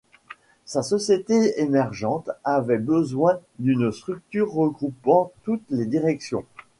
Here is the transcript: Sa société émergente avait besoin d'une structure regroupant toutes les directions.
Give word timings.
Sa 0.65 0.81
société 0.81 1.61
émergente 1.61 2.31
avait 2.43 2.79
besoin 2.79 3.39
d'une 3.59 3.91
structure 3.91 4.51
regroupant 4.51 5.31
toutes 5.43 5.61
les 5.69 5.85
directions. 5.85 6.43